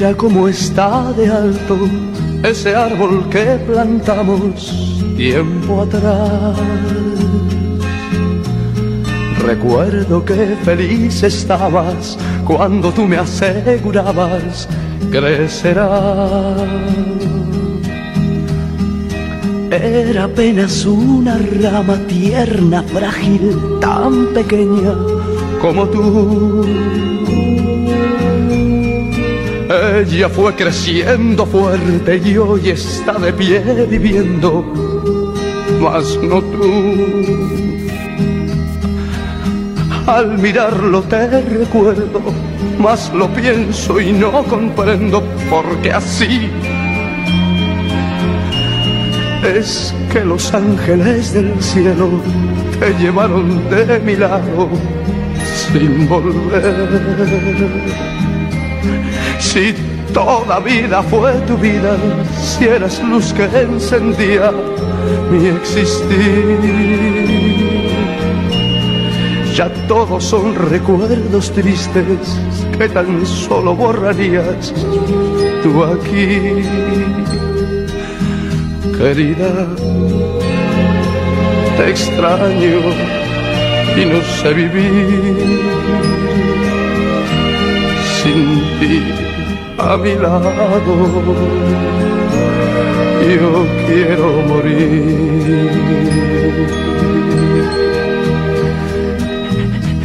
[0.00, 1.76] Mira cómo está de alto
[2.42, 6.56] ese árbol que plantamos tiempo atrás.
[9.44, 14.66] Recuerdo que feliz estabas cuando tú me asegurabas
[15.10, 16.56] crecerá.
[19.70, 24.94] Era apenas una rama tierna, frágil, tan pequeña
[25.60, 27.19] como tú
[30.00, 34.64] ella fue creciendo fuerte y hoy está de pie viviendo,
[35.78, 37.40] mas no tú.
[40.06, 42.20] Al mirarlo te recuerdo,
[42.78, 46.50] mas lo pienso y no comprendo por qué así.
[49.44, 52.08] Es que los ángeles del cielo
[52.78, 54.68] te llevaron de mi lado
[55.44, 57.10] sin volver.
[59.38, 59.74] Si
[60.12, 61.96] toda vida fue tu vida,
[62.40, 64.52] si eras luz que encendía
[65.30, 67.00] mi existir.
[69.54, 72.38] Ya todos son recuerdos tristes
[72.78, 74.72] que tan solo borrarías
[75.62, 76.62] tú aquí,
[78.96, 79.66] querida.
[81.76, 82.80] Te extraño
[83.96, 85.60] y no sé vivir
[88.22, 89.19] sin ti
[89.80, 90.52] a mi lado.
[93.28, 95.70] Yo quiero morir.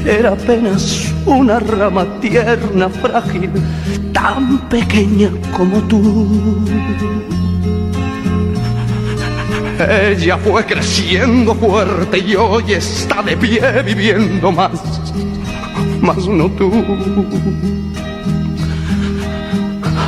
[0.05, 3.51] Era apenas una rama tierna, frágil,
[4.13, 6.63] tan pequeña como tú.
[9.79, 14.71] Ella fue creciendo fuerte y hoy está de pie viviendo más,
[16.01, 16.71] más no tú.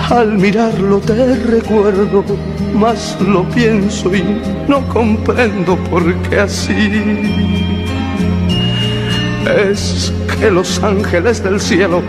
[0.09, 2.23] Al mirarlo te recuerdo,
[2.73, 4.23] más lo pienso y
[4.65, 6.93] no comprendo por qué así.
[9.69, 12.01] Es que los ángeles del cielo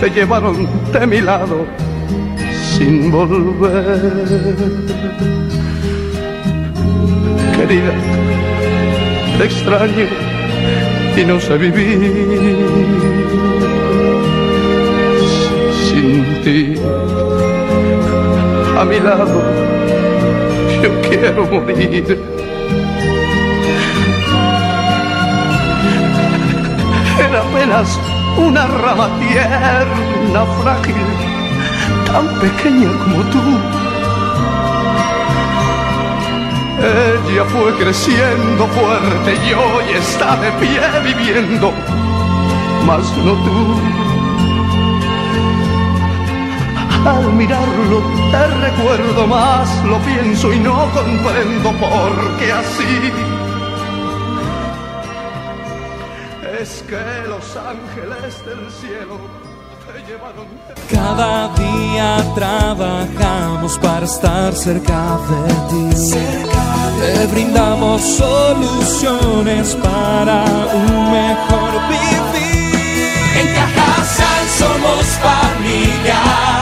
[0.00, 1.66] te llevaron de mi lado
[2.78, 4.00] sin volver.
[7.54, 7.92] Querida,
[9.36, 10.06] te extraño
[11.14, 13.11] y no sé vivir
[16.44, 16.48] A
[18.84, 19.40] mi lado,
[20.82, 22.20] yo quiero morir.
[27.16, 27.96] Era apenas
[28.36, 30.96] una rama tierna, frágil,
[32.06, 33.40] tan pequeña como tú.
[36.80, 41.72] Ella fue creciendo fuerte y hoy está de pie viviendo,
[42.84, 44.11] mas no tú.
[47.04, 53.12] Al mirarlo te recuerdo más, lo pienso y no comprendo por qué así.
[56.60, 59.18] Es que los ángeles del cielo
[59.84, 60.46] te llevaron.
[60.92, 66.14] Cada día trabajamos para estar cerca de ti.
[67.00, 73.12] Te brindamos soluciones para un mejor vivir.
[73.40, 76.61] En Cajasal somos familia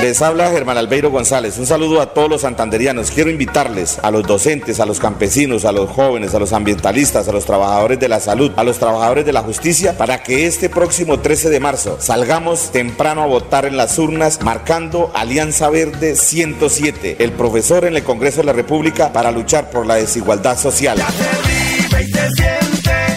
[0.00, 1.58] Les habla Germán Albeiro González.
[1.58, 3.10] Un saludo a todos los santanderianos.
[3.10, 7.32] Quiero invitarles a los docentes, a los campesinos, a los jóvenes, a los ambientalistas, a
[7.32, 11.20] los trabajadores de la salud, a los trabajadores de la justicia, para que este próximo
[11.20, 17.32] 13 de marzo salgamos temprano a votar en las urnas marcando Alianza Verde 107, el
[17.32, 20.98] profesor en el Congreso de la República para luchar por la desigualdad social.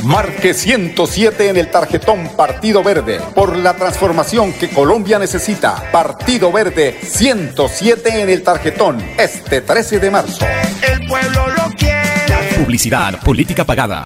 [0.06, 5.92] Marque 107 en el tarjetón Partido Verde por la transformación que Colombia necesita.
[5.92, 10.46] Partido Verde 107 en el tarjetón este 13 de marzo.
[10.88, 12.56] El pueblo lo quiere.
[12.56, 14.06] Publicidad, política pagada.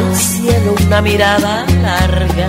[0.00, 2.48] Al cielo una mirada larga,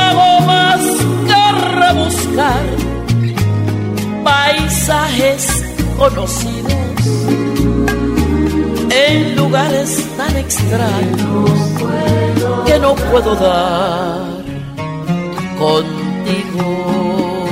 [4.91, 5.47] paisajes
[5.97, 6.73] conocidos
[8.89, 11.51] en lugares tan extraños
[12.65, 14.43] que no puedo dar
[15.57, 17.45] contigo.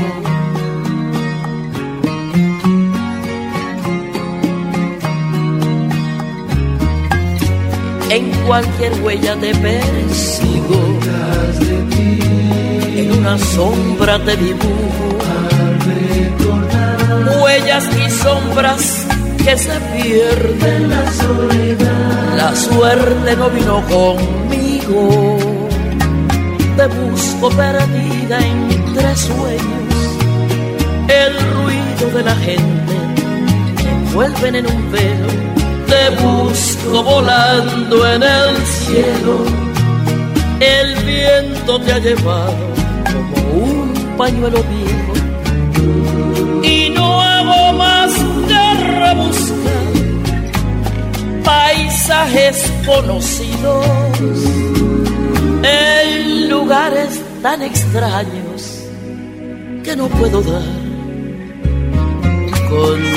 [8.09, 10.99] En cualquier huella te persigo
[12.95, 15.09] en una sombra te dibujo
[17.71, 19.05] y sombras
[19.45, 22.35] que se pierden la soledad.
[22.35, 25.37] La suerte no vino conmigo,
[26.75, 29.93] te busco perdida entre sueños.
[31.09, 32.93] El ruido de la gente
[33.83, 35.27] me envuelven en un velo,
[35.85, 39.45] te busco volando en el cielo.
[40.59, 42.57] El viento te ha llevado
[43.05, 45.08] como un pañuelo viejo
[47.73, 48.13] más
[48.47, 49.69] que rebuscar
[51.43, 53.85] paisajes conocidos
[55.63, 58.83] en lugares tan extraños
[59.83, 60.63] que no puedo dar
[62.69, 63.08] contigo.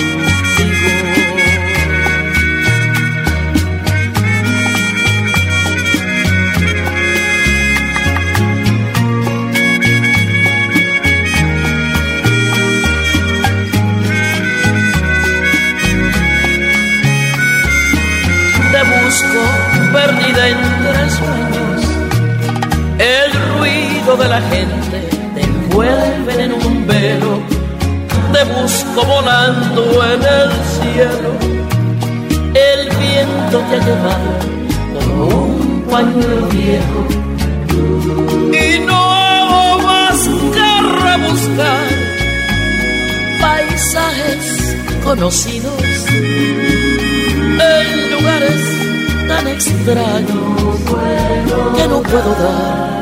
[24.16, 25.00] De la gente
[25.34, 27.40] te envuelve en un velo.
[28.32, 31.30] Te busco volando en el cielo.
[32.54, 34.32] El viento te ha llevado
[34.94, 37.00] como un pañuelo viejo.
[38.52, 40.68] Y no hago más que
[41.06, 41.86] rebuscar
[43.40, 45.82] paisajes conocidos
[47.60, 48.62] en lugares
[49.26, 50.40] tan extraño
[51.76, 53.01] que no puedo dar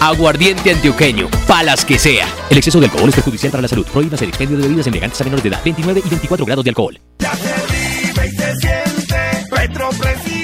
[0.00, 2.26] Aguardiente antioqueño, palas que sea.
[2.50, 3.86] El exceso de alcohol es perjudicial para la salud.
[3.86, 5.60] Prohíbas el expendio de bebidas elegantes a menores de edad.
[5.64, 7.00] 29 y 24 grados de alcohol.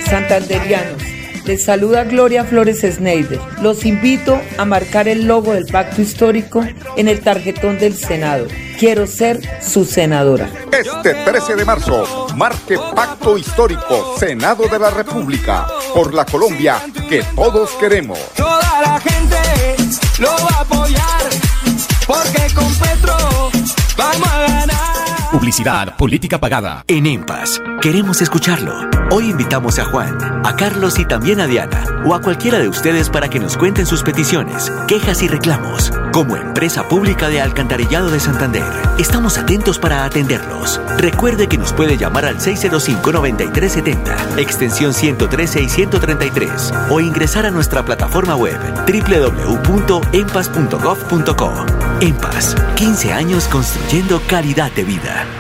[0.07, 1.03] Santanderianos,
[1.45, 3.41] les saluda Gloria Flores Sneider.
[3.63, 6.67] Los invito a marcar el logo del pacto histórico
[6.97, 8.47] en el tarjetón del Senado.
[8.79, 10.51] Quiero ser su senadora.
[10.73, 17.23] Este 13 de marzo, marque Pacto Histórico, Senado de la República, por la Colombia que
[17.37, 18.19] todos queremos.
[18.35, 19.20] Toda la gente
[20.21, 21.23] lo va a apoyar,
[22.07, 23.17] porque con Petro
[23.97, 25.31] vamos a ganar.
[25.33, 26.85] Publicidad, política pagada.
[26.87, 28.75] En EMPAS, queremos escucharlo.
[29.11, 33.09] Hoy invitamos a Juan, a Carlos y también a Diana, o a cualquiera de ustedes
[33.09, 35.91] para que nos cuenten sus peticiones, quejas y reclamos.
[36.13, 38.65] Como empresa pública de Alcantarillado de Santander,
[38.99, 40.81] estamos atentos para atenderlos.
[40.99, 47.85] Recuerde que nos puede llamar al 605-9370, extensión 113 y 133, o ingresar a nuestra
[47.85, 51.53] plataforma web www.empas.gov.co.
[52.01, 55.40] EMPAS, 15 años construyendo calidad de vida.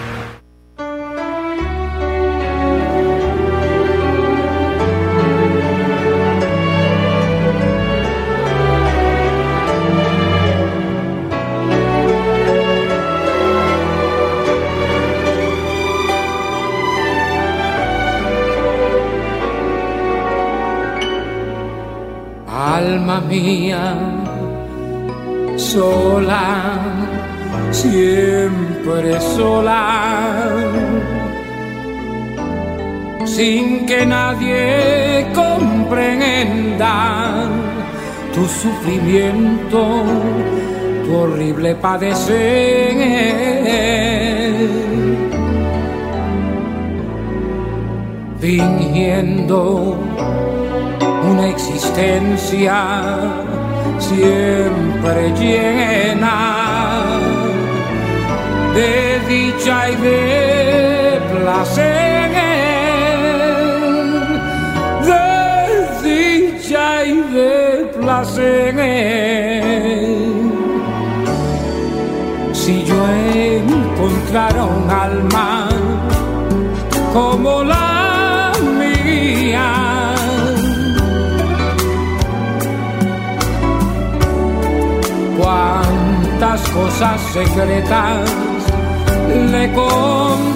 [23.31, 23.95] Mía,
[25.57, 26.79] sola,
[27.71, 30.49] siempre sola,
[33.25, 36.95] sin que nadie comprenda
[38.35, 39.81] tu sufrimiento,
[41.05, 43.31] tu horrible padecer.
[48.41, 49.99] Fingiendo
[51.41, 52.77] una existencia
[53.99, 56.37] siempre llena
[58.75, 62.31] de dicha y de placer,
[65.09, 68.75] de dicha y de placer.
[72.53, 75.69] Si yo encontrara un alma
[77.13, 77.90] como la
[86.73, 88.31] cosas secretas
[89.51, 90.50] le contaría.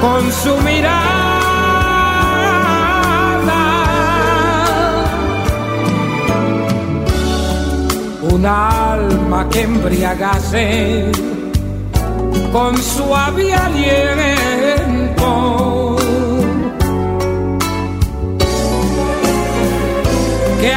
[0.00, 1.28] Con su mirada.
[8.22, 11.10] Un alma que embriagase
[12.52, 14.06] con suave aliento.
[20.60, 20.72] Que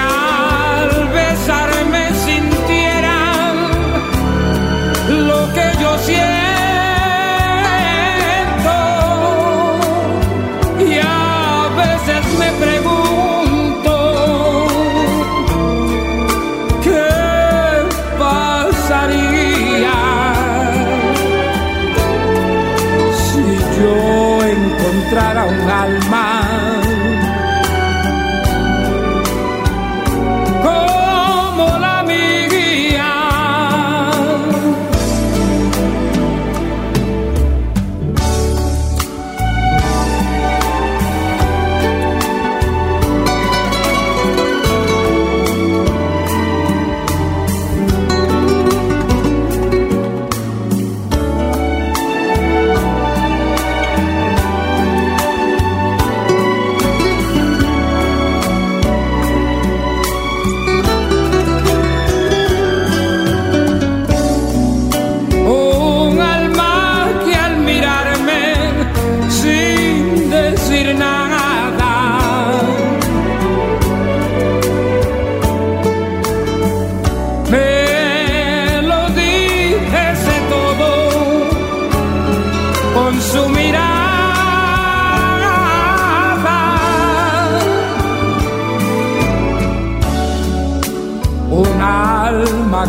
[25.11, 26.10] encontrara un alma como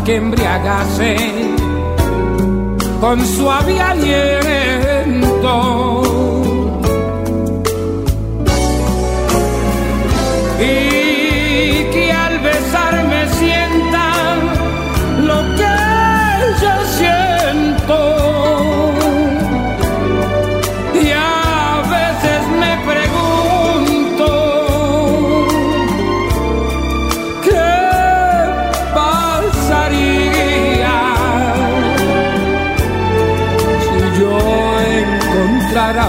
[0.05, 1.17] que embriagase
[3.01, 4.62] con suave aliento.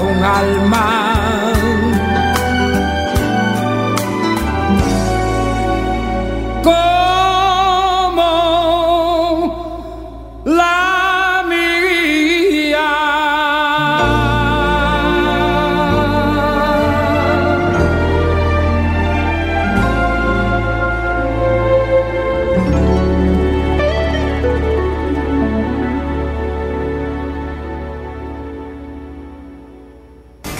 [0.01, 1.02] Un alma.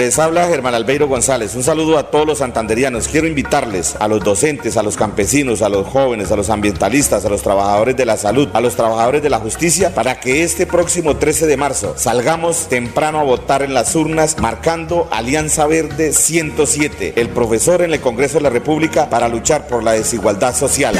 [0.00, 1.54] Les habla Germán Albeiro González.
[1.54, 3.06] Un saludo a todos los santanderianos.
[3.06, 7.28] Quiero invitarles a los docentes, a los campesinos, a los jóvenes, a los ambientalistas, a
[7.28, 11.18] los trabajadores de la salud, a los trabajadores de la justicia, para que este próximo
[11.18, 17.28] 13 de marzo salgamos temprano a votar en las urnas marcando Alianza Verde 107, el
[17.28, 20.98] profesor en el Congreso de la República para luchar por la desigualdad social.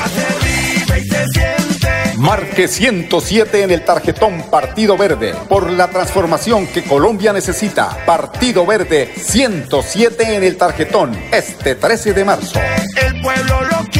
[2.21, 8.05] Marque 107 en el tarjetón Partido Verde por la transformación que Colombia necesita.
[8.05, 12.61] Partido Verde 107 en el tarjetón este 13 de marzo.
[13.03, 14.00] El pueblo lo.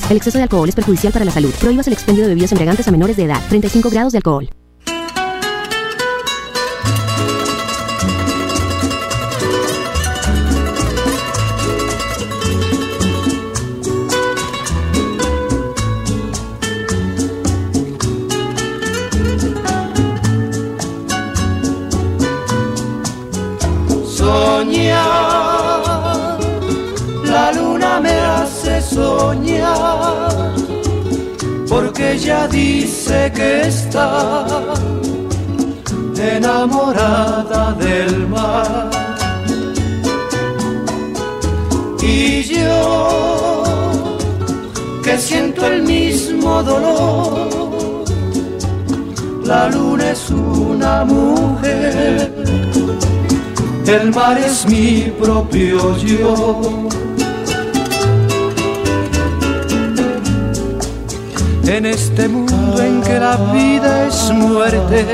[0.11, 1.53] El exceso de alcohol es perjudicial para la salud.
[1.57, 3.39] Prohíbas el expendio de bebidas embriagantes a menores de edad.
[3.47, 4.49] 35 grados de alcohol.
[24.05, 25.01] Soñar,
[27.23, 30.00] la luna me hace soñar,
[31.71, 34.73] porque ella dice que está
[36.17, 38.89] enamorada del mar.
[42.01, 43.63] Y yo,
[45.01, 48.03] que siento el mismo dolor,
[49.45, 52.33] la luna es una mujer.
[53.87, 56.89] El mar es mi propio yo.
[61.65, 65.05] En este mundo en que la vida es muerte,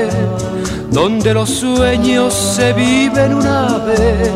[0.90, 4.30] donde los sueños se viven una vez,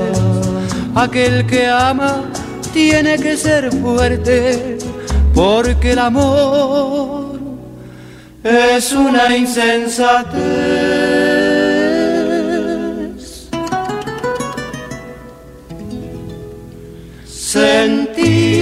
[0.94, 2.24] aquel que ama
[2.72, 4.78] tiene que ser fuerte,
[5.34, 7.38] porque el amor
[8.44, 10.32] es una insensatez.
[17.26, 18.61] Sentí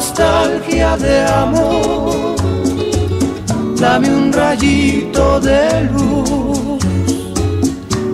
[0.00, 2.34] nostalgia de amor,
[3.78, 6.82] dame un rayito de luz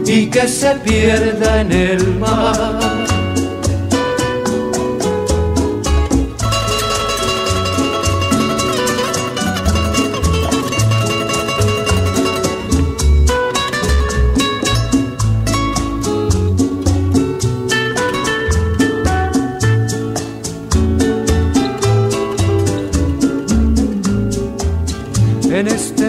[0.05, 2.76] y que se pierda en el mar.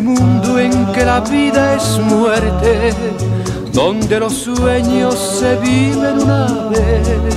[0.08, 2.94] Mundo en que la vida es muerte,
[3.74, 7.36] donde los sueños se viven una vez,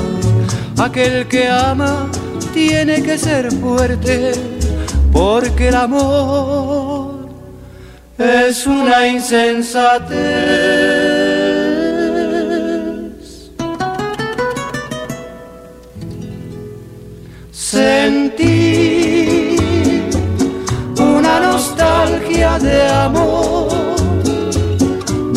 [0.78, 2.08] aquel que ama
[2.54, 4.32] tiene que ser fuerte,
[5.12, 7.28] porque el amor
[8.18, 10.79] es una insensatez.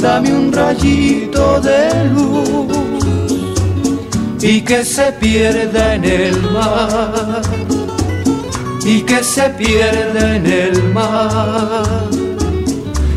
[0.03, 1.79] Dame un rayito de
[2.13, 2.83] luz
[4.41, 7.41] y que se pierda en el mar,
[8.85, 12.09] y que se pierda en el mar.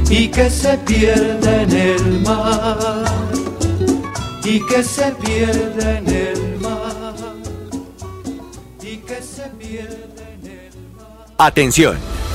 [0.09, 3.05] Y que se pierde en el mar,
[4.45, 7.15] y que se pierde en el mar,
[8.81, 11.27] y que se pierde en el mar.
[11.39, 11.97] Atención,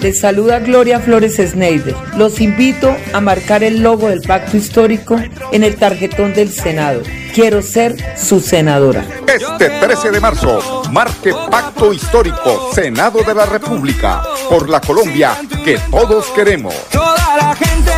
[0.00, 1.94] Les saluda Gloria Flores Sneider.
[2.16, 5.20] Los invito a marcar el logo del pacto histórico
[5.52, 7.02] en el tarjetón del Senado.
[7.34, 9.04] Quiero ser su senadora.
[9.26, 15.78] Este 13 de marzo, marque Pacto Histórico, Senado de la República, por la Colombia que
[15.90, 16.74] todos queremos.
[16.90, 17.92] Toda la gente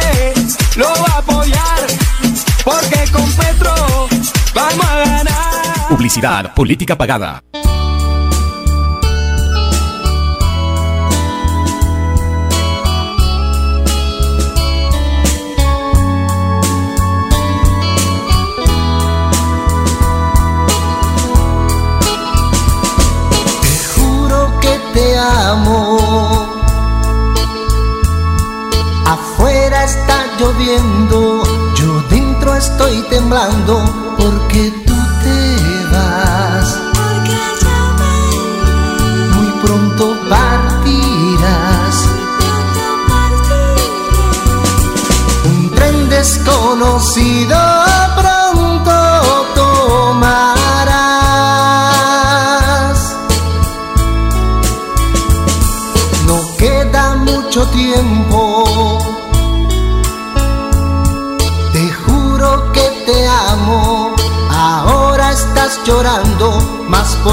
[0.76, 1.86] lo va a apoyar,
[2.64, 3.74] porque con Petro
[4.54, 5.88] vamos a ganar.
[5.88, 7.42] Publicidad, política pagada.
[29.04, 31.42] Afuera está lloviendo,
[31.74, 33.84] yo dentro estoy temblando
[34.16, 36.78] porque tú te vas.
[39.34, 41.96] Muy pronto partirás.
[45.44, 47.71] Un tren desconocido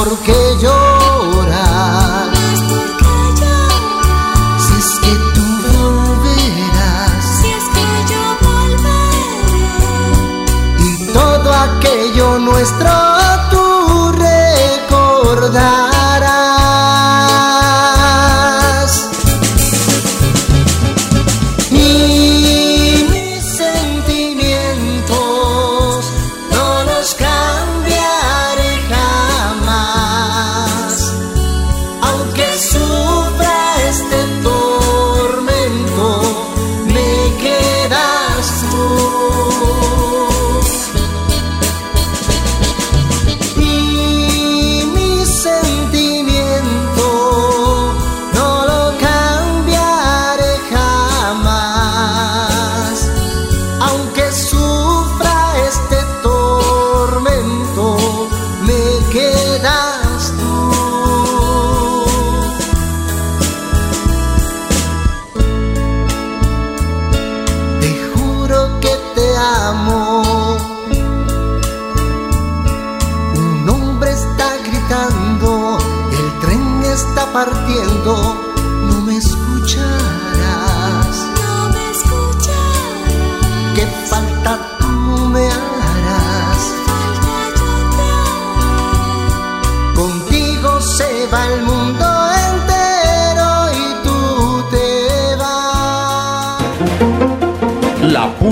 [0.09, 0.48] porque